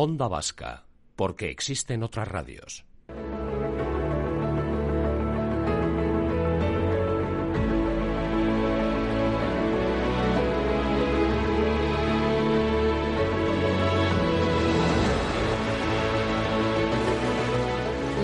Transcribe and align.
Onda 0.00 0.28
Vasca, 0.28 0.84
porque 1.16 1.50
existen 1.50 2.04
otras 2.04 2.28
radios. 2.28 2.87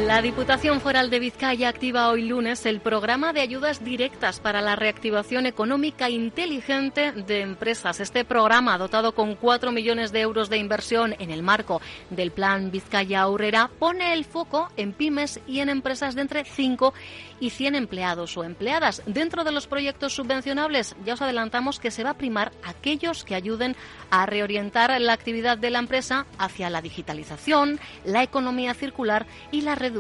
La 0.07 0.21
Diputación 0.21 0.83
Foral 0.83 1.09
de 1.09 1.19
Vizcaya 1.19 1.71
activa 1.71 2.11
hoy 2.11 2.25
lunes 2.29 2.67
el 2.67 2.81
programa 2.81 3.33
de 3.33 3.41
ayudas 3.41 3.83
directas 3.83 4.39
para 4.39 4.61
la 4.61 4.77
reactivación 4.77 5.47
económica 5.47 6.11
inteligente 6.11 7.13
de 7.13 7.41
empresas. 7.41 8.01
Este 8.01 8.23
programa, 8.23 8.77
dotado 8.77 9.15
con 9.15 9.35
4 9.35 9.73
millones 9.73 10.13
de 10.13 10.21
euros 10.21 10.51
de 10.51 10.59
inversión 10.59 11.17
en 11.19 11.31
el 11.31 11.43
marco 11.43 11.81
del 12.11 12.33
Plan 12.33 12.71
Vizcaya 12.71 13.23
Aurrera, 13.23 13.71
pone 13.79 14.13
el 14.13 14.27
foco 14.27 14.69
en 14.77 14.93
pymes 14.93 15.41
y 15.47 15.61
en 15.61 15.71
empresas 15.71 16.15
de 16.15 16.21
entre 16.21 16.45
5 16.45 16.93
y 17.41 17.49
100 17.49 17.75
empleados 17.75 18.37
o 18.37 18.45
empleadas. 18.45 19.03
Dentro 19.07 19.43
de 19.43 19.53
los 19.53 19.67
proyectos 19.67 20.15
subvencionables, 20.15 20.97
ya 21.07 21.15
os 21.15 21.23
adelantamos 21.23 21.81
que 21.81 21.91
se 21.91 22.05
va 22.05 22.11
a 22.11 22.19
primar 22.19 22.53
aquellos 22.63 23.25
que 23.25 23.35
ayuden 23.35 23.75
a 24.11 24.27
reorientar 24.27 25.01
la 25.01 25.15
actividad 25.15 25.57
de 25.57 25.71
la 25.71 25.79
empresa 25.79 26.27
hacia 26.39 26.69
la 26.69 26.83
digitalización, 26.83 27.81
la 28.05 28.23
economía 28.23 28.75
circular 28.75 29.27
y 29.51 29.63
la 29.63 29.75
reducción 29.75 29.94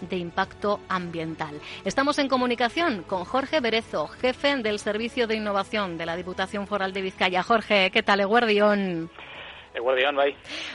de 0.00 0.16
impacto 0.16 0.80
ambiental. 0.88 1.60
Estamos 1.84 2.18
en 2.18 2.28
comunicación 2.28 3.02
con 3.02 3.24
Jorge 3.24 3.60
Berezo, 3.60 4.08
jefe 4.08 4.56
del 4.56 4.78
Servicio 4.78 5.26
de 5.26 5.36
Innovación 5.36 5.98
de 5.98 6.06
la 6.06 6.16
Diputación 6.16 6.66
Foral 6.66 6.92
de 6.92 7.02
Vizcaya. 7.02 7.42
Jorge, 7.42 7.90
¿qué 7.90 8.02
tal, 8.02 8.20
Eguardión? 8.20 9.10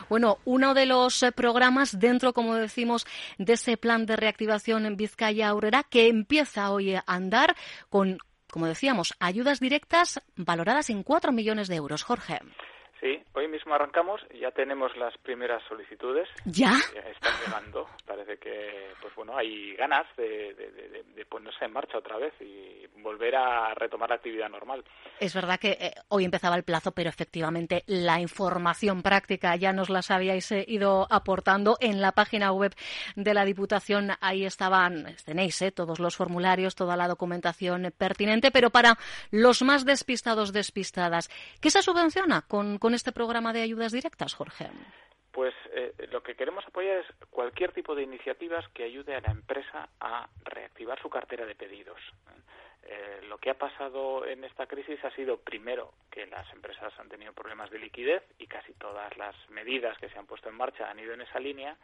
Bueno, 0.09 0.37
uno 0.45 0.73
de 0.75 0.85
los 0.85 1.23
eh, 1.23 1.31
programas 1.31 1.99
dentro, 1.99 2.33
como 2.33 2.55
decimos, 2.55 3.07
de 3.39 3.53
ese 3.53 3.75
plan 3.75 4.05
de 4.05 4.15
reactivación 4.15 4.85
en 4.85 4.95
Vizcaya 4.95 5.49
Aurrera 5.49 5.83
que 5.83 6.07
empieza 6.07 6.71
hoy 6.71 6.93
a 6.93 7.03
andar 7.07 7.55
con, 7.89 8.19
como 8.51 8.67
decíamos, 8.67 9.15
ayudas 9.19 9.59
directas 9.59 10.21
valoradas 10.35 10.91
en 10.91 11.01
4 11.01 11.31
millones 11.31 11.67
de 11.67 11.77
euros. 11.77 12.03
Jorge. 12.03 12.39
Sí, 13.01 13.19
hoy 13.33 13.47
mismo 13.47 13.73
arrancamos, 13.73 14.21
ya 14.39 14.51
tenemos 14.51 14.95
las 14.95 15.17
primeras 15.17 15.63
solicitudes. 15.63 16.29
¿Ya? 16.45 16.73
están 17.09 17.33
llegando. 17.43 17.89
Parece 18.05 18.37
que, 18.37 18.93
pues 19.01 19.15
bueno, 19.15 19.35
hay 19.35 19.73
ganas 19.75 20.05
de, 20.17 21.25
ponerse 21.27 21.65
en 21.65 21.73
marcha 21.73 21.97
otra 21.97 22.17
vez 22.17 22.33
y 22.41 22.85
volver 23.01 23.35
a 23.35 23.73
retomar 23.73 24.09
la 24.09 24.15
actividad 24.15 24.49
normal. 24.49 24.83
Es 25.19 25.33
verdad 25.33 25.59
que 25.59 25.77
eh, 25.79 25.93
hoy 26.09 26.25
empezaba 26.25 26.55
el 26.55 26.63
plazo, 26.63 26.91
pero 26.91 27.09
efectivamente 27.09 27.83
la 27.87 28.19
información 28.19 29.01
práctica 29.01 29.55
ya 29.55 29.73
nos 29.73 29.89
las 29.89 30.11
habíais 30.11 30.51
eh, 30.51 30.65
ido 30.67 31.07
aportando 31.09 31.77
en 31.79 32.01
la 32.01 32.11
página 32.11 32.51
web 32.51 32.73
de 33.15 33.33
la 33.33 33.45
Diputación. 33.45 34.11
Ahí 34.21 34.45
estaban, 34.45 35.15
tenéis 35.25 35.61
eh, 35.61 35.71
todos 35.71 35.99
los 35.99 36.15
formularios, 36.15 36.75
toda 36.75 36.95
la 36.95 37.07
documentación 37.07 37.93
pertinente, 37.97 38.51
pero 38.51 38.69
para 38.69 38.97
los 39.29 39.61
más 39.61 39.85
despistados, 39.85 40.53
despistadas, 40.53 41.29
¿qué 41.59 41.69
se 41.69 41.81
subvenciona 41.81 42.41
con 42.41 42.93
este 42.93 43.11
programa 43.11 43.53
de 43.53 43.61
ayudas 43.61 43.91
directas, 43.91 44.33
Jorge? 44.33 44.69
Pues 45.31 45.53
eh, 45.71 45.93
lo 46.11 46.21
que 46.21 46.35
queremos 46.35 46.65
apoyar 46.67 46.97
es 46.97 47.05
cualquier 47.29 47.71
tipo 47.71 47.95
de 47.95 48.03
iniciativas 48.03 48.67
que 48.69 48.83
ayude 48.83 49.15
a 49.15 49.21
la 49.21 49.31
empresa 49.31 49.89
a 49.99 50.27
reactivar 50.43 51.01
su 51.01 51.09
cartera 51.09 51.45
de 51.45 51.55
pedidos. 51.55 51.99
Eh, 52.83 53.21
lo 53.29 53.37
que 53.37 53.51
ha 53.51 53.57
pasado 53.57 54.25
en 54.25 54.43
esta 54.43 54.65
crisis 54.65 55.03
ha 55.05 55.11
sido, 55.11 55.37
primero, 55.37 55.93
que 56.09 56.25
las 56.25 56.51
empresas 56.51 56.91
han 56.99 57.07
tenido 57.07 57.31
problemas 57.31 57.69
de 57.69 57.79
liquidez 57.79 58.23
y 58.39 58.47
casi 58.47 58.73
todas 58.73 59.15
las 59.17 59.35
medidas 59.49 59.97
que 59.99 60.09
se 60.09 60.19
han 60.19 60.25
puesto 60.25 60.49
en 60.49 60.55
marcha 60.55 60.89
han 60.89 60.99
ido 60.99 61.13
en 61.13 61.21
esa 61.21 61.39
línea, 61.39 61.77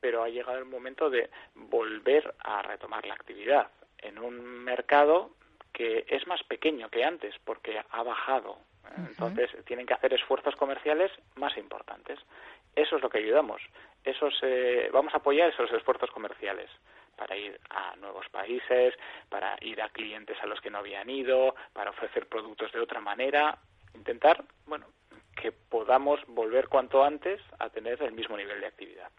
pero 0.00 0.22
ha 0.22 0.28
llegado 0.28 0.58
el 0.58 0.64
momento 0.64 1.10
de 1.10 1.30
volver 1.54 2.34
a 2.40 2.62
retomar 2.62 3.06
la 3.06 3.14
actividad 3.14 3.70
en 3.98 4.18
un 4.18 4.40
mercado 4.40 5.30
que 5.72 6.04
es 6.08 6.26
más 6.26 6.42
pequeño 6.44 6.88
que 6.88 7.04
antes 7.04 7.34
porque 7.44 7.80
ha 7.90 8.02
bajado 8.02 8.58
entonces 8.96 9.50
tienen 9.64 9.86
que 9.86 9.94
hacer 9.94 10.12
esfuerzos 10.14 10.56
comerciales 10.56 11.10
más 11.36 11.56
importantes. 11.56 12.18
Eso 12.74 12.96
es 12.96 13.02
lo 13.02 13.10
que 13.10 13.18
ayudamos. 13.18 13.60
Eso 14.04 14.28
vamos 14.92 15.14
a 15.14 15.18
apoyar 15.18 15.50
esos 15.50 15.70
esfuerzos 15.72 16.10
comerciales 16.10 16.70
para 17.16 17.36
ir 17.36 17.58
a 17.70 17.96
nuevos 17.96 18.28
países, 18.28 18.94
para 19.28 19.56
ir 19.60 19.82
a 19.82 19.88
clientes 19.88 20.36
a 20.40 20.46
los 20.46 20.60
que 20.60 20.70
no 20.70 20.78
habían 20.78 21.10
ido, 21.10 21.54
para 21.72 21.90
ofrecer 21.90 22.28
productos 22.28 22.70
de 22.72 22.80
otra 22.80 23.00
manera, 23.00 23.58
intentar, 23.94 24.44
bueno, 24.66 24.86
que 25.40 25.52
podamos 25.52 26.20
volver 26.26 26.68
cuanto 26.68 27.02
antes 27.04 27.40
a 27.58 27.70
tener 27.70 28.02
el 28.02 28.12
mismo 28.12 28.36
nivel 28.36 28.60
de 28.60 28.66
actividad. 28.66 29.10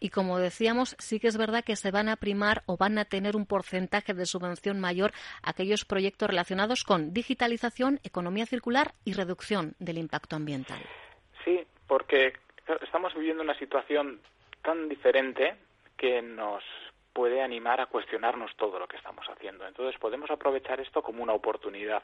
Y 0.00 0.10
como 0.10 0.38
decíamos, 0.38 0.96
sí 0.98 1.20
que 1.20 1.28
es 1.28 1.36
verdad 1.36 1.64
que 1.64 1.76
se 1.76 1.90
van 1.90 2.08
a 2.08 2.16
primar 2.16 2.62
o 2.66 2.76
van 2.76 2.98
a 2.98 3.04
tener 3.04 3.36
un 3.36 3.46
porcentaje 3.46 4.14
de 4.14 4.26
subvención 4.26 4.80
mayor 4.80 5.12
aquellos 5.42 5.84
proyectos 5.84 6.28
relacionados 6.28 6.84
con 6.84 7.12
digitalización, 7.12 8.00
economía 8.02 8.46
circular 8.46 8.92
y 9.04 9.12
reducción 9.12 9.74
del 9.78 9.98
impacto 9.98 10.36
ambiental. 10.36 10.80
Sí, 11.44 11.64
porque 11.86 12.32
estamos 12.82 13.14
viviendo 13.14 13.42
una 13.42 13.58
situación 13.58 14.20
tan 14.62 14.88
diferente 14.88 15.56
que 15.96 16.22
nos 16.22 16.62
puede 17.14 17.40
animar 17.40 17.80
a 17.80 17.86
cuestionarnos 17.86 18.54
todo 18.56 18.78
lo 18.78 18.88
que 18.88 18.96
estamos 18.96 19.24
haciendo. 19.28 19.66
Entonces 19.66 19.98
podemos 20.00 20.30
aprovechar 20.30 20.80
esto 20.80 21.00
como 21.00 21.22
una 21.22 21.32
oportunidad. 21.32 22.02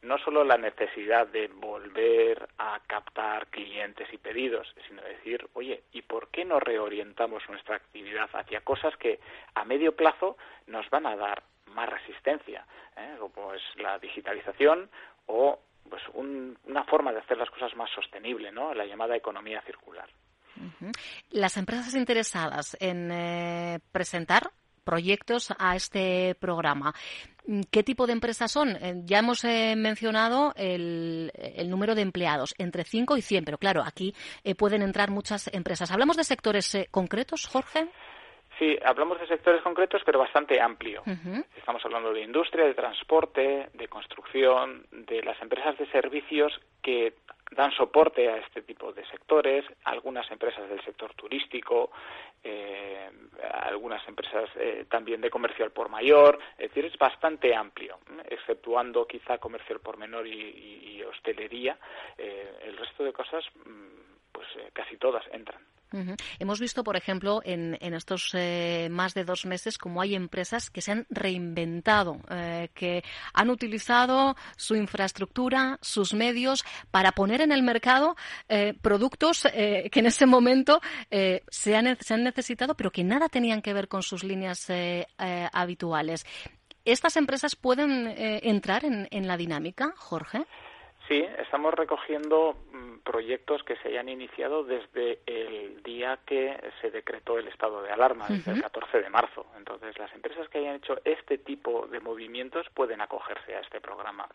No 0.00 0.16
solo 0.18 0.44
la 0.44 0.56
necesidad 0.56 1.26
de 1.26 1.48
volver 1.48 2.48
a 2.58 2.80
captar 2.86 3.48
clientes 3.48 4.08
y 4.12 4.18
pedidos, 4.18 4.72
sino 4.88 5.02
decir, 5.02 5.46
oye, 5.54 5.82
¿y 5.92 6.02
por 6.02 6.28
qué 6.28 6.44
no 6.44 6.60
reorientamos 6.60 7.42
nuestra 7.50 7.76
actividad 7.76 8.30
hacia 8.32 8.60
cosas 8.60 8.96
que 8.96 9.18
a 9.54 9.64
medio 9.64 9.94
plazo 9.96 10.38
nos 10.66 10.88
van 10.90 11.06
a 11.06 11.16
dar 11.16 11.42
más 11.66 11.88
resistencia, 11.88 12.64
¿eh? 12.96 13.16
como 13.18 13.54
es 13.54 13.62
la 13.76 13.98
digitalización 13.98 14.88
o 15.26 15.58
pues 15.88 16.02
una 16.14 16.84
forma 16.84 17.12
de 17.12 17.18
hacer 17.18 17.36
las 17.36 17.50
cosas 17.50 17.74
más 17.76 17.90
sostenible, 17.90 18.52
¿no? 18.52 18.72
La 18.72 18.86
llamada 18.86 19.16
economía 19.16 19.60
circular. 19.62 20.08
Las 21.30 21.56
empresas 21.56 21.94
interesadas 21.94 22.76
en 22.80 23.10
eh, 23.10 23.80
presentar 23.92 24.50
proyectos 24.84 25.52
a 25.58 25.76
este 25.76 26.34
programa. 26.40 26.92
¿Qué 27.70 27.82
tipo 27.82 28.06
de 28.06 28.12
empresas 28.12 28.50
son? 28.50 28.70
Eh, 28.70 28.94
ya 29.04 29.18
hemos 29.18 29.44
eh, 29.44 29.74
mencionado 29.76 30.52
el, 30.56 31.30
número 31.68 31.94
de 31.94 32.02
empleados, 32.02 32.54
entre 32.58 32.84
5 32.84 33.16
y 33.16 33.22
100, 33.22 33.44
pero 33.44 33.58
claro, 33.58 33.82
aquí 33.84 34.14
pueden 34.58 34.82
entrar 34.82 35.10
muchas 35.10 35.52
empresas. 35.54 35.90
¿Hablamos 35.90 36.16
de 36.16 36.24
sectores 36.24 36.88
concretos, 36.90 37.46
Jorge? 37.46 37.88
Sí, 38.58 38.76
hablamos 38.84 39.18
de 39.18 39.26
sectores 39.26 39.62
concretos, 39.62 40.02
pero 40.04 40.18
bastante 40.18 40.60
amplio. 40.60 41.02
Estamos 41.56 41.84
hablando 41.84 42.12
de 42.12 42.22
industria, 42.22 42.66
de 42.66 42.74
transporte, 42.74 43.70
de 43.72 43.88
construcción, 43.88 44.86
de 44.92 45.22
las 45.22 45.40
empresas 45.42 45.76
de 45.78 45.90
servicios 45.90 46.52
que 46.82 47.14
dan 47.56 47.72
soporte 47.72 48.28
a 48.28 48.36
este 48.38 48.62
tipo 48.62 48.71
sectores, 49.32 49.64
algunas 49.84 50.30
empresas 50.30 50.68
del 50.68 50.84
sector 50.84 51.14
turístico, 51.14 51.90
eh, 52.44 53.10
algunas 53.64 54.06
empresas 54.06 54.50
eh, 54.56 54.84
también 54.90 55.22
de 55.22 55.30
comercio 55.30 55.64
al 55.64 55.70
por 55.70 55.88
mayor, 55.88 56.38
es 56.58 56.68
decir, 56.68 56.84
es 56.84 56.98
bastante 56.98 57.54
amplio, 57.54 57.98
exceptuando 58.28 59.06
quizá 59.06 59.38
comercio 59.38 59.76
al 59.76 59.80
por 59.80 59.96
menor 59.96 60.26
y, 60.26 61.02
hostelería, 61.02 61.78
eh, 62.18 62.58
el 62.64 62.76
resto 62.76 63.04
de 63.04 63.12
cosas, 63.12 63.44
mm, 63.64 64.32
pues 64.32 64.46
casi 64.72 64.96
todas 64.98 65.24
entran. 65.32 65.62
Hemos 66.38 66.60
visto, 66.60 66.84
por 66.84 66.96
ejemplo, 66.96 67.40
en, 67.44 67.76
estos 67.94 68.30
eh, 68.34 68.88
más 68.90 69.14
de 69.14 69.24
dos 69.24 69.44
meses, 69.44 69.78
cómo 69.78 70.00
hay 70.00 70.14
empresas 70.14 70.70
que 70.70 70.80
se 70.80 70.92
han 70.92 71.06
reinventado, 71.10 72.20
eh, 72.30 72.70
que 72.74 73.04
han 73.34 73.50
utilizado 73.50 74.36
su 74.56 74.74
infraestructura, 74.74 75.78
sus 75.82 76.14
medios, 76.14 76.64
para 76.90 77.12
poner 77.12 77.40
en 77.40 77.52
el 77.52 77.62
mercado 77.62 78.16
eh, 78.48 78.74
productos 78.80 79.42
que 79.42 79.90
en 79.92 80.06
ese 80.06 80.26
momento 80.26 80.80
se 81.10 81.76
han, 81.76 81.96
necesitado, 82.22 82.74
pero 82.74 82.90
que 82.90 83.04
nada 83.04 83.28
tenían 83.28 83.62
que 83.62 83.72
ver 83.72 83.88
con 83.88 84.02
sus 84.02 84.24
líneas 84.24 84.68
habituales. 85.52 86.24
¿Estas 86.84 87.16
empresas 87.16 87.56
pueden 87.56 88.12
entrar 88.16 88.84
en 88.84 89.26
la 89.26 89.36
dinámica, 89.36 89.92
Jorge? 89.96 90.46
Sí, 91.08 91.26
estamos 91.38 91.74
recogiendo 91.74 92.56
mm, 92.72 92.98
proyectos 92.98 93.62
que 93.64 93.76
se 93.76 93.88
hayan 93.88 94.08
iniciado 94.08 94.62
desde 94.64 95.20
el 95.26 95.82
día 95.82 96.20
que 96.24 96.58
se 96.80 96.90
decretó 96.90 97.38
el 97.38 97.48
estado 97.48 97.82
de 97.82 97.90
alarma, 97.90 98.26
desde 98.28 98.52
el 98.52 98.62
14 98.62 99.02
de 99.02 99.10
marzo. 99.10 99.46
Entonces, 99.56 99.98
las 99.98 100.12
empresas 100.14 100.48
que 100.48 100.58
hayan 100.58 100.76
hecho 100.76 101.00
este 101.04 101.38
tipo 101.38 101.86
de 101.88 102.00
movimientos 102.00 102.66
pueden 102.74 103.00
acogerse 103.00 103.56
a 103.56 103.60
este 103.60 103.80
programa. 103.80 104.28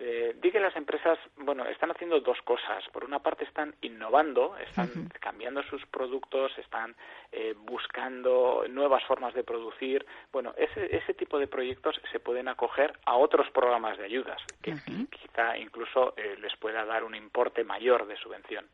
Eh, 0.00 0.36
di 0.40 0.52
que 0.52 0.60
las 0.60 0.76
empresas, 0.76 1.18
bueno, 1.38 1.66
están 1.66 1.90
haciendo 1.90 2.20
dos 2.20 2.40
cosas. 2.42 2.84
Por 2.92 3.04
una 3.04 3.18
parte 3.18 3.44
están 3.44 3.74
innovando, 3.80 4.56
están 4.58 5.08
cambiando 5.20 5.60
sus 5.64 5.84
productos, 5.86 6.56
están 6.56 6.94
eh, 7.32 7.54
buscando 7.56 8.64
nuevas 8.68 9.02
formas 9.04 9.34
de 9.34 9.42
producir. 9.42 10.06
Bueno, 10.30 10.54
ese, 10.56 10.94
ese 10.96 11.14
tipo 11.14 11.40
de 11.40 11.48
proyectos 11.48 12.00
se 12.12 12.20
pueden 12.20 12.46
acoger 12.46 12.92
a 13.06 13.16
otros 13.16 13.50
programas 13.50 13.98
de 13.98 14.04
ayudas, 14.04 14.40
que 14.62 14.74
quizá 15.10 15.58
incluso 15.58 16.14
eh, 16.16 16.36
les 16.40 16.54
pueda 16.56 16.84
dar 16.84 17.02
un 17.02 17.16
importe 17.16 17.64
mayor 17.64 18.06
de 18.06 18.16
subvención. 18.18 18.66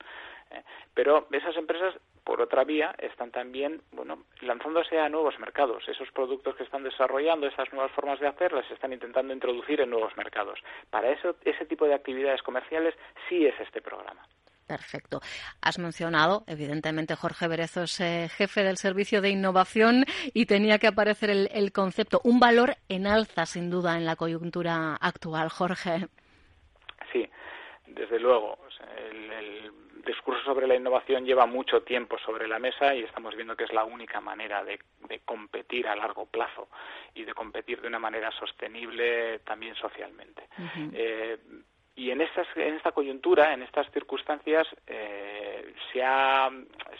Pero 0.94 1.26
esas 1.32 1.56
empresas 1.56 1.94
por 2.24 2.40
otra 2.40 2.64
vía, 2.64 2.94
están 2.98 3.30
también 3.30 3.82
bueno, 3.92 4.24
lanzándose 4.40 4.98
a 4.98 5.08
nuevos 5.08 5.38
mercados. 5.38 5.86
Esos 5.88 6.10
productos 6.10 6.56
que 6.56 6.64
están 6.64 6.82
desarrollando, 6.82 7.46
esas 7.46 7.70
nuevas 7.72 7.92
formas 7.92 8.18
de 8.18 8.26
hacer, 8.26 8.52
las 8.52 8.68
están 8.70 8.92
intentando 8.92 9.32
introducir 9.32 9.80
en 9.80 9.90
nuevos 9.90 10.16
mercados. 10.16 10.58
Para 10.90 11.10
eso, 11.10 11.36
ese 11.44 11.66
tipo 11.66 11.84
de 11.84 11.94
actividades 11.94 12.42
comerciales 12.42 12.94
sí 13.28 13.46
es 13.46 13.54
este 13.60 13.82
programa. 13.82 14.26
Perfecto. 14.66 15.20
Has 15.60 15.78
mencionado, 15.78 16.42
evidentemente, 16.46 17.14
Jorge 17.14 17.48
Berezo 17.48 17.82
es 17.82 18.00
eh, 18.00 18.30
jefe 18.30 18.64
del 18.64 18.78
Servicio 18.78 19.20
de 19.20 19.28
Innovación 19.28 20.06
y 20.32 20.46
tenía 20.46 20.78
que 20.78 20.86
aparecer 20.86 21.28
el, 21.28 21.72
concepto, 21.72 22.22
un 22.24 22.40
valor 22.40 22.76
en 22.88 23.06
alza, 23.06 23.44
sin 23.44 23.68
duda, 23.68 23.98
en 23.98 24.06
la 24.06 24.16
coyuntura 24.16 24.96
actual. 24.98 25.50
Jorge. 25.50 26.06
Sí, 27.12 27.28
desde 27.88 28.18
luego. 28.18 28.56
El, 30.04 30.14
discurso 30.14 30.44
sobre 30.44 30.66
la 30.66 30.76
innovación 30.76 31.24
lleva 31.24 31.46
mucho 31.46 31.82
tiempo 31.82 32.18
sobre 32.18 32.46
la 32.46 32.58
mesa 32.58 32.94
y 32.94 33.02
estamos 33.02 33.34
viendo 33.34 33.56
que 33.56 33.64
es 33.64 33.72
la 33.72 33.84
única 33.84 34.20
manera 34.20 34.64
de, 34.64 34.78
competir 35.24 35.86
a 35.88 35.96
largo 35.96 36.26
plazo 36.26 36.68
y 37.14 37.24
de 37.24 37.34
competir 37.34 37.80
de 37.80 37.88
una 37.88 37.98
manera 37.98 38.30
sostenible 38.32 39.38
también 39.40 39.74
socialmente 39.74 40.48
y 41.96 42.10
en, 42.10 42.20
en 42.20 42.74
esta 42.74 42.92
coyuntura, 42.92 43.52
en 43.52 43.62
estas 43.62 43.90
circunstancias, 43.92 44.66
eh, 44.86 45.74
se, 45.92 46.02
ha, 46.02 46.50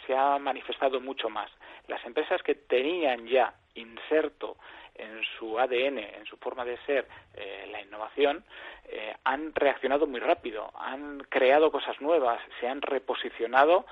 se 0.05 0.15
ha 0.15 0.39
manifestado 0.39 1.01
mucho 1.01 1.29
más. 1.29 1.51
Las 1.87 2.03
empresas 2.05 2.41
que 2.41 2.55
tenían 2.55 3.27
ya 3.27 3.53
inserto 3.75 4.57
en 4.95 5.21
su 5.37 5.59
ADN, 5.59 5.99
en 5.99 6.25
su 6.25 6.37
forma 6.37 6.65
de 6.65 6.77
ser, 6.85 7.07
eh, 7.33 7.67
la 7.71 7.81
innovación, 7.81 8.43
eh, 8.85 9.15
han 9.23 9.53
reaccionado 9.53 10.07
muy 10.07 10.19
rápido, 10.19 10.71
han 10.75 11.19
creado 11.29 11.71
cosas 11.71 11.99
nuevas, 12.01 12.39
se 12.59 12.67
han 12.67 12.81
reposicionado 12.81 13.85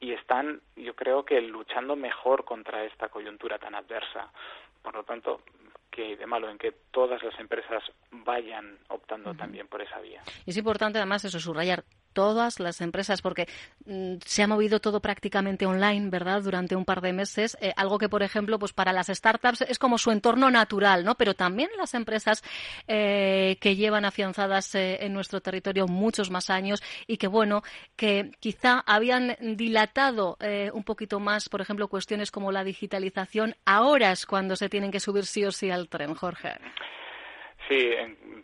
y 0.00 0.12
están, 0.12 0.60
yo 0.76 0.94
creo 0.94 1.24
que, 1.24 1.40
luchando 1.40 1.96
mejor 1.96 2.44
contra 2.44 2.84
esta 2.84 3.08
coyuntura 3.08 3.58
tan 3.58 3.74
adversa. 3.74 4.30
Por 4.82 4.94
lo 4.94 5.02
tanto, 5.02 5.40
que 5.90 6.16
de 6.16 6.26
malo 6.26 6.48
en 6.48 6.58
que 6.58 6.72
todas 6.92 7.22
las 7.22 7.38
empresas 7.40 7.82
vayan 8.10 8.78
optando 8.88 9.34
también 9.34 9.66
por 9.66 9.82
esa 9.82 10.00
vía. 10.00 10.22
Es 10.46 10.56
importante 10.56 10.98
además 10.98 11.24
eso 11.24 11.40
subrayar 11.40 11.82
todas 12.12 12.60
las 12.60 12.80
empresas, 12.80 13.22
porque 13.22 13.48
mm, 13.86 14.16
se 14.24 14.42
ha 14.42 14.46
movido 14.46 14.80
todo 14.80 15.00
prácticamente 15.00 15.66
online, 15.66 16.10
¿verdad?, 16.10 16.42
durante 16.42 16.76
un 16.76 16.84
par 16.84 17.00
de 17.00 17.12
meses, 17.12 17.56
eh, 17.60 17.72
algo 17.76 17.98
que, 17.98 18.08
por 18.08 18.22
ejemplo, 18.22 18.58
pues 18.58 18.72
para 18.72 18.92
las 18.92 19.08
startups 19.08 19.62
es 19.62 19.78
como 19.78 19.98
su 19.98 20.10
entorno 20.10 20.50
natural, 20.50 21.04
¿no? 21.04 21.14
Pero 21.16 21.34
también 21.34 21.70
las 21.76 21.94
empresas 21.94 22.42
eh, 22.86 23.56
que 23.60 23.76
llevan 23.76 24.04
afianzadas 24.04 24.74
eh, 24.74 25.04
en 25.04 25.12
nuestro 25.12 25.40
territorio 25.40 25.86
muchos 25.86 26.30
más 26.30 26.50
años 26.50 26.82
y 27.06 27.16
que, 27.16 27.26
bueno, 27.26 27.62
que 27.96 28.30
quizá 28.40 28.82
habían 28.86 29.36
dilatado 29.40 30.38
un 30.72 30.84
poquito 30.84 31.20
más, 31.20 31.48
por 31.48 31.60
ejemplo, 31.60 31.88
cuestiones 31.88 32.30
como 32.30 32.52
la 32.52 32.64
digitalización, 32.64 33.54
ahora 33.64 34.12
es 34.12 34.26
cuando 34.26 34.56
se 34.56 34.68
tienen 34.68 34.90
que 34.90 35.00
subir 35.00 35.26
sí 35.26 35.44
o 35.44 35.52
sí 35.52 35.70
al 35.70 35.88
tren, 35.88 36.14
Jorge. 36.14 36.54
Sí, 37.68 37.90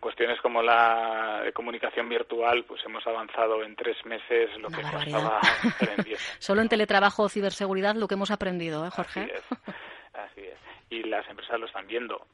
cuestiones 0.05 0.39
como 0.43 0.61
la 0.61 1.45
comunicación 1.55 2.11
virtual, 2.11 2.63
pues 2.69 2.83
hemos 2.85 3.07
avanzado 3.07 3.65
en 3.65 3.75
tres 3.75 3.97
meses 4.05 4.51
lo 4.59 4.69
que 4.69 4.83
costaba 4.83 5.41
en 5.81 6.05
diez. 6.05 6.21
Solo 6.39 6.61
en 6.61 6.69
teletrabajo 6.69 7.23
o 7.23 7.29
ciberseguridad 7.31 7.95
lo 7.95 8.07
que 8.07 8.15
hemos 8.15 8.31
aprendido, 8.31 8.87
¿eh, 8.87 8.91
Jorge? 8.91 9.23
Así 9.23 9.31
es. 9.33 9.59
Así 10.13 10.41
es 10.43 10.75
y 10.95 11.03
las 11.03 11.29
empresas 11.29 11.59
lo 11.59 11.67
están 11.67 11.87
viendo. 11.87 12.27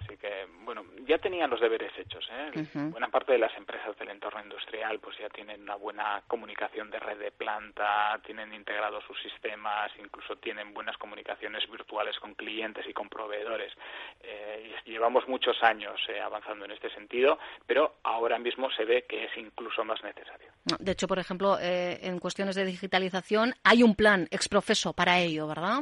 Así 0.00 0.16
que, 0.16 0.46
bueno, 0.64 0.84
ya 1.06 1.18
tenían 1.18 1.50
los 1.50 1.60
deberes 1.60 1.92
hechos. 1.96 2.28
¿eh? 2.30 2.66
Buena 2.74 3.08
parte 3.08 3.32
de 3.32 3.38
las 3.38 3.56
empresas 3.56 3.96
del 3.98 4.10
entorno 4.10 4.42
industrial 4.42 4.98
pues 4.98 5.16
ya 5.18 5.28
tienen 5.28 5.62
una 5.62 5.76
buena 5.76 6.22
comunicación 6.26 6.90
de 6.90 6.98
red 6.98 7.18
de 7.18 7.30
planta, 7.30 8.20
tienen 8.24 8.52
integrados 8.52 9.04
sus 9.04 9.20
sistemas, 9.22 9.90
incluso 9.98 10.36
tienen 10.36 10.74
buenas 10.74 10.96
comunicaciones 10.98 11.68
virtuales 11.70 12.18
con 12.18 12.34
clientes 12.34 12.84
y 12.88 12.92
con 12.92 13.08
proveedores. 13.08 13.72
Eh, 14.20 14.74
llevamos 14.84 15.26
muchos 15.28 15.56
años 15.62 16.00
eh, 16.08 16.20
avanzando 16.20 16.64
en 16.64 16.72
este 16.72 16.90
sentido, 16.90 17.38
pero 17.66 17.96
ahora 18.02 18.38
mismo 18.38 18.70
se 18.70 18.84
ve 18.84 19.04
que 19.08 19.24
es 19.24 19.36
incluso 19.36 19.84
más 19.84 20.02
necesario. 20.02 20.48
De 20.78 20.92
hecho, 20.92 21.06
por 21.06 21.18
ejemplo, 21.18 21.56
en 21.60 22.18
cuestiones 22.18 22.56
de 22.56 22.64
digitalización 22.64 23.54
hay 23.64 23.82
un 23.82 23.94
plan 23.94 24.28
exprofeso 24.30 24.92
para 24.92 25.18
ello, 25.18 25.46
¿verdad? 25.46 25.80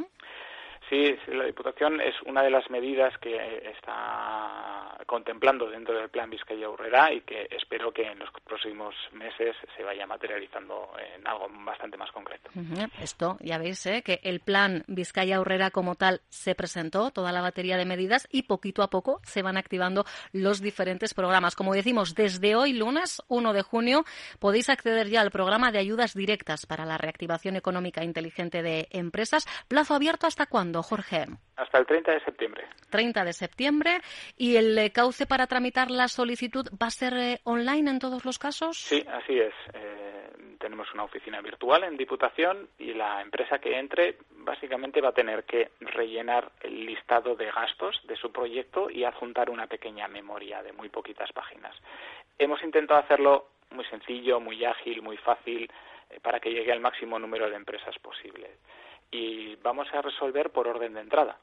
Sí, 0.89 1.17
la 1.27 1.45
Diputación 1.45 1.99
es 1.99 2.15
una 2.25 2.41
de 2.43 2.49
las 2.49 2.69
medidas 2.69 3.17
que 3.17 3.35
está 3.75 4.76
contemplando 5.07 5.69
dentro 5.69 5.95
del 5.95 6.09
plan 6.09 6.29
Vizcaya 6.29 6.69
Urrera 6.69 7.13
y 7.13 7.21
que 7.21 7.47
espero 7.49 7.91
que 7.93 8.03
en 8.03 8.19
los 8.19 8.29
próximos 8.43 8.93
meses 9.13 9.55
se 9.75 9.83
vaya 9.83 10.05
materializando 10.05 10.91
en 11.15 11.25
algo 11.25 11.47
bastante 11.65 11.97
más 11.97 12.11
concreto. 12.11 12.51
Esto, 13.01 13.37
ya 13.39 13.57
veis, 13.57 13.85
¿eh? 13.85 14.03
que 14.03 14.19
el 14.23 14.41
plan 14.41 14.83
Vizcaya 14.87 15.39
Urrera 15.39 15.71
como 15.71 15.95
tal 15.95 16.21
se 16.27 16.55
presentó, 16.55 17.11
toda 17.11 17.31
la 17.31 17.41
batería 17.41 17.77
de 17.77 17.85
medidas 17.85 18.27
y 18.31 18.43
poquito 18.43 18.83
a 18.83 18.89
poco 18.89 19.21
se 19.23 19.41
van 19.41 19.57
activando 19.57 20.05
los 20.33 20.59
diferentes 20.61 21.13
programas. 21.13 21.55
Como 21.55 21.73
decimos, 21.73 22.13
desde 22.13 22.55
hoy, 22.55 22.73
lunes 22.73 23.23
1 23.29 23.53
de 23.53 23.61
junio, 23.61 24.03
podéis 24.39 24.69
acceder 24.69 25.07
ya 25.07 25.21
al 25.21 25.31
programa 25.31 25.71
de 25.71 25.79
ayudas 25.79 26.15
directas 26.15 26.65
para 26.65 26.85
la 26.85 26.97
reactivación 26.97 27.55
económica 27.55 28.03
inteligente 28.03 28.61
de 28.61 28.89
empresas. 28.91 29.47
¿Plazo 29.69 29.95
abierto 29.95 30.27
hasta 30.27 30.47
cuándo? 30.47 30.83
Jorge? 30.83 31.27
Hasta 31.57 31.79
el 31.79 31.87
30 31.87 32.11
de 32.11 32.19
septiembre. 32.19 32.65
30 32.91 33.25
de 33.25 33.33
septiembre. 33.33 34.01
¿Y 34.37 34.57
el 34.57 34.77
eh, 34.77 34.91
cauce 34.91 35.25
para 35.25 35.47
tramitar 35.47 35.89
la 35.89 36.07
solicitud 36.07 36.67
va 36.81 36.87
a 36.87 36.91
ser 36.91 37.13
eh, 37.17 37.39
online 37.45 37.89
en 37.89 37.99
todos 37.99 38.25
los 38.25 38.37
casos? 38.37 38.77
Sí, 38.77 39.03
así 39.11 39.39
es. 39.39 39.53
Eh, 39.73 40.29
tenemos 40.59 40.87
una 40.93 41.03
oficina 41.03 41.41
virtual 41.41 41.83
en 41.83 41.97
Diputación 41.97 42.69
y 42.77 42.93
la 42.93 43.23
empresa 43.23 43.57
que 43.57 43.77
entre 43.77 44.17
básicamente 44.29 45.01
va 45.01 45.09
a 45.09 45.13
tener 45.13 45.45
que 45.45 45.71
rellenar 45.79 46.51
el 46.61 46.85
listado 46.85 47.35
de 47.35 47.51
gastos 47.51 47.99
de 48.03 48.15
su 48.15 48.31
proyecto 48.31 48.91
y 48.91 49.03
adjuntar 49.03 49.49
una 49.49 49.65
pequeña 49.65 50.07
memoria 50.07 50.61
de 50.61 50.73
muy 50.73 50.89
poquitas 50.89 51.31
páginas. 51.33 51.75
Hemos 52.37 52.61
intentado 52.63 52.99
hacerlo 52.99 53.49
muy 53.71 53.85
sencillo, 53.85 54.39
muy 54.39 54.63
ágil, 54.63 55.01
muy 55.01 55.17
fácil, 55.17 55.69
para 56.21 56.39
que 56.39 56.51
llegue 56.51 56.71
al 56.71 56.79
máximo 56.79 57.17
número 57.17 57.49
de 57.49 57.55
empresas 57.55 57.97
posible 57.99 58.51
y 59.11 59.55
vamos 59.57 59.87
a 59.93 60.01
resolver 60.01 60.51
por 60.51 60.67
orden 60.67 60.93
de 60.93 61.01
entrada. 61.01 61.37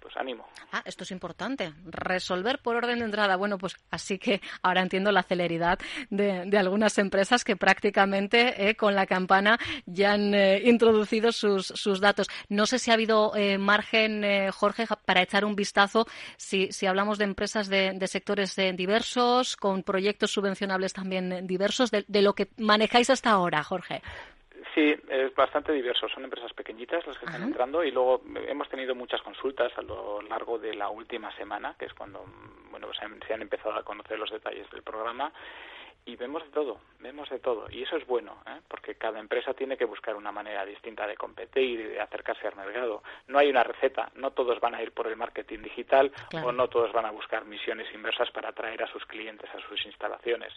pues 0.00 0.16
ánimo. 0.16 0.46
Ah, 0.72 0.82
esto 0.84 1.02
es 1.02 1.10
importante. 1.10 1.72
Resolver 1.86 2.60
por 2.60 2.76
orden 2.76 3.00
de 3.00 3.04
entrada. 3.04 3.36
Bueno, 3.36 3.58
pues 3.58 3.76
así 3.90 4.18
que 4.18 4.40
ahora 4.62 4.82
entiendo 4.82 5.10
la 5.10 5.22
celeridad 5.22 5.78
de, 6.08 6.56
algunas 6.56 6.96
empresas 6.98 7.44
que 7.44 7.56
prácticamente 7.56 8.68
eh, 8.68 8.76
con 8.76 8.94
la 8.94 9.06
campana 9.06 9.58
ya 9.86 10.12
han 10.12 10.34
eh, 10.34 10.62
introducido 10.64 11.32
sus, 11.32 11.66
sus, 11.66 12.00
datos. 12.00 12.28
No 12.48 12.66
sé 12.66 12.78
si 12.78 12.90
ha 12.90 12.94
habido 12.94 13.34
eh, 13.34 13.58
margen, 13.58 14.24
Jorge, 14.52 14.86
para 15.04 15.22
echar 15.22 15.44
un 15.44 15.56
vistazo 15.56 16.06
si, 16.36 16.70
si 16.70 16.86
hablamos 16.86 17.18
de 17.18 17.24
empresas 17.24 17.68
de, 17.68 17.92
de 17.92 18.06
sectores 18.06 18.54
diversos, 18.74 19.56
con 19.56 19.82
proyectos 19.82 20.30
subvencionables 20.30 20.92
también 20.92 21.46
diversos, 21.46 21.90
de, 21.90 22.04
de 22.06 22.22
lo 22.22 22.34
que 22.34 22.48
manejáis 22.56 23.10
hasta 23.10 23.30
ahora, 23.30 23.62
Jorge. 23.64 24.02
Sí, 24.78 24.94
es 25.08 25.34
bastante 25.34 25.72
diverso. 25.72 26.08
Son 26.08 26.22
empresas 26.22 26.52
pequeñitas 26.52 27.04
las 27.04 27.18
que 27.18 27.26
están 27.26 27.42
entrando 27.42 27.82
y 27.82 27.90
luego 27.90 28.22
hemos 28.46 28.68
tenido 28.68 28.94
muchas 28.94 29.20
consultas 29.22 29.76
a 29.76 29.82
lo 29.82 30.22
largo 30.22 30.56
de 30.56 30.72
la 30.72 30.88
última 30.88 31.34
semana, 31.34 31.74
que 31.76 31.86
es 31.86 31.94
cuando 31.94 32.24
bueno, 32.70 32.86
se 32.94 33.34
han 33.34 33.42
empezado 33.42 33.74
a 33.74 33.82
conocer 33.82 34.16
los 34.20 34.30
detalles 34.30 34.70
del 34.70 34.84
programa 34.84 35.32
y 36.08 36.16
vemos 36.16 36.42
de 36.42 36.48
todo, 36.48 36.78
vemos 37.00 37.28
de 37.28 37.38
todo. 37.38 37.66
Y 37.70 37.82
eso 37.82 37.96
es 37.96 38.06
bueno, 38.06 38.38
¿eh? 38.46 38.60
porque 38.66 38.94
cada 38.94 39.20
empresa 39.20 39.52
tiene 39.52 39.76
que 39.76 39.84
buscar 39.84 40.16
una 40.16 40.32
manera 40.32 40.64
distinta 40.64 41.06
de 41.06 41.18
competir 41.18 41.80
y 41.80 41.82
de 41.82 42.00
acercarse 42.00 42.48
al 42.48 42.56
mercado. 42.56 43.02
No 43.26 43.38
hay 43.38 43.50
una 43.50 43.62
receta, 43.62 44.10
no 44.14 44.30
todos 44.30 44.58
van 44.58 44.74
a 44.74 44.82
ir 44.82 44.92
por 44.92 45.06
el 45.06 45.16
marketing 45.16 45.58
digital 45.58 46.10
o 46.42 46.50
no 46.50 46.66
todos 46.68 46.94
van 46.94 47.04
a 47.04 47.10
buscar 47.10 47.44
misiones 47.44 47.86
inversas 47.94 48.30
para 48.30 48.48
atraer 48.48 48.82
a 48.82 48.90
sus 48.90 49.04
clientes 49.04 49.50
a 49.54 49.68
sus 49.68 49.84
instalaciones. 49.84 50.50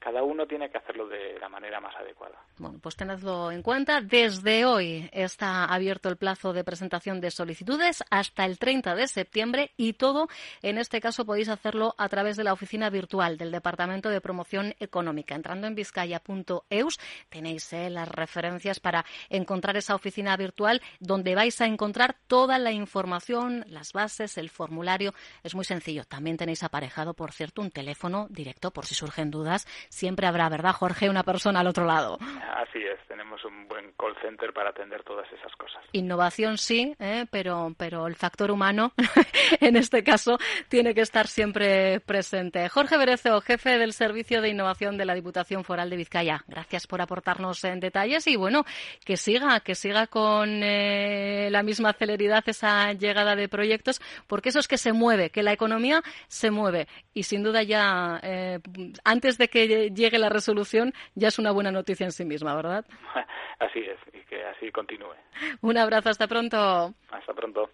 Cada 0.00 0.24
uno 0.24 0.44
tiene 0.46 0.70
que 0.70 0.78
hacerlo 0.78 1.06
de 1.06 1.38
la 1.38 1.48
manera 1.48 1.78
más 1.78 1.94
adecuada. 1.94 2.34
Bueno, 2.58 2.80
pues 2.82 2.96
tenedlo 2.96 3.52
en 3.52 3.62
cuenta. 3.62 4.00
Desde 4.00 4.64
hoy 4.64 5.08
está 5.12 5.66
abierto 5.66 6.08
el 6.08 6.16
plazo 6.16 6.52
de 6.52 6.64
presentación 6.64 7.20
de 7.20 7.30
solicitudes 7.30 8.02
hasta 8.10 8.44
el 8.44 8.58
30 8.58 8.96
de 8.96 9.06
septiembre 9.06 9.70
y 9.76 9.92
todo, 9.92 10.26
en 10.62 10.78
este 10.78 11.00
caso, 11.00 11.24
podéis 11.24 11.48
hacerlo 11.48 11.94
a 11.96 12.08
través 12.08 12.36
de 12.36 12.42
la 12.42 12.52
oficina 12.52 12.90
virtual 12.90 13.38
del 13.38 13.52
Departamento 13.52 14.08
de 14.08 14.20
Promoción 14.20 14.74
económica. 14.80 15.34
Entrando 15.34 15.66
en 15.66 15.74
vizcaya.eus 15.74 16.98
tenéis 17.28 17.72
eh, 17.72 17.90
las 17.90 18.08
referencias 18.08 18.80
para 18.80 19.04
encontrar 19.28 19.76
esa 19.76 19.94
oficina 19.94 20.36
virtual 20.36 20.80
donde 20.98 21.34
vais 21.34 21.60
a 21.60 21.66
encontrar 21.66 22.16
toda 22.26 22.58
la 22.58 22.72
información, 22.72 23.64
las 23.68 23.92
bases, 23.92 24.38
el 24.38 24.50
formulario. 24.50 25.14
Es 25.42 25.54
muy 25.54 25.64
sencillo. 25.64 26.04
También 26.04 26.36
tenéis 26.36 26.62
aparejado, 26.62 27.14
por 27.14 27.32
cierto, 27.32 27.62
un 27.62 27.70
teléfono 27.70 28.26
directo 28.30 28.70
por 28.70 28.86
si 28.86 28.94
surgen 28.94 29.30
dudas. 29.30 29.66
Siempre 29.88 30.26
habrá, 30.26 30.48
¿verdad, 30.48 30.72
Jorge? 30.72 31.10
Una 31.10 31.22
persona 31.22 31.60
al 31.60 31.66
otro 31.66 31.84
lado. 31.84 32.18
Así 32.54 32.78
es. 32.78 32.98
Tenemos 33.06 33.44
un 33.44 33.68
buen 33.68 33.92
call 33.92 34.16
center 34.22 34.52
para 34.52 34.70
atender 34.70 35.02
todas 35.02 35.30
esas 35.32 35.54
cosas. 35.56 35.84
Innovación 35.92 36.58
sí, 36.58 36.94
¿eh? 36.98 37.26
pero, 37.30 37.74
pero 37.76 38.06
el 38.06 38.14
factor 38.14 38.50
humano, 38.50 38.92
en 39.60 39.76
este 39.76 40.02
caso, 40.02 40.38
tiene 40.68 40.94
que 40.94 41.02
estar 41.02 41.26
siempre 41.26 42.00
presente. 42.00 42.68
Jorge 42.68 42.96
Berezo, 42.96 43.40
jefe 43.40 43.78
del 43.78 43.92
Servicio 43.92 44.40
de 44.40 44.48
Innovación 44.50 44.69
Innovación 44.70 44.96
de 44.96 45.04
la 45.04 45.14
Diputación 45.14 45.64
Foral 45.64 45.90
de 45.90 45.96
Vizcaya. 45.96 46.44
Gracias 46.46 46.86
por 46.86 47.00
aportarnos 47.00 47.64
en 47.64 47.80
detalles 47.80 48.24
y 48.28 48.36
bueno, 48.36 48.64
que 49.04 49.16
siga, 49.16 49.58
que 49.58 49.74
siga 49.74 50.06
con 50.06 50.62
eh, 50.62 51.48
la 51.50 51.64
misma 51.64 51.92
celeridad 51.92 52.44
esa 52.46 52.92
llegada 52.92 53.34
de 53.34 53.48
proyectos, 53.48 54.00
porque 54.28 54.50
eso 54.50 54.60
es 54.60 54.68
que 54.68 54.78
se 54.78 54.92
mueve, 54.92 55.30
que 55.30 55.42
la 55.42 55.52
economía 55.52 56.02
se 56.28 56.52
mueve 56.52 56.86
y 57.12 57.24
sin 57.24 57.42
duda 57.42 57.64
ya 57.64 58.20
eh, 58.22 58.60
antes 59.02 59.38
de 59.38 59.48
que 59.48 59.90
llegue 59.90 60.18
la 60.18 60.28
resolución 60.28 60.94
ya 61.16 61.28
es 61.28 61.40
una 61.40 61.50
buena 61.50 61.72
noticia 61.72 62.04
en 62.04 62.12
sí 62.12 62.24
misma, 62.24 62.54
¿verdad? 62.54 62.84
Así 63.58 63.80
es, 63.80 63.98
y 64.14 64.24
que 64.26 64.42
así 64.44 64.70
continúe. 64.70 65.14
Un 65.60 65.76
abrazo, 65.76 66.08
hasta 66.08 66.26
pronto. 66.26 66.94
Hasta 67.10 67.34
pronto. 67.34 67.68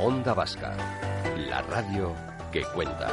Onda 0.00 0.32
Vasca, 0.32 0.74
la 1.36 1.60
radio 1.60 2.14
que 2.50 2.62
cuenta. 2.74 3.08